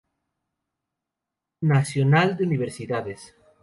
[1.61, 3.35] Nacional de Universidades.